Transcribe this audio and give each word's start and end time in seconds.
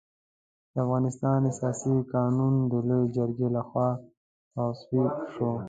د 0.73 0.75
افغانستان 0.83 1.39
اساسي 1.51 1.95
قانون 2.13 2.53
د 2.71 2.73
لويې 2.87 3.11
جرګې 3.15 3.47
له 3.55 3.61
خوا 3.67 3.89
تصویب 4.53 5.13
شو. 5.33 5.51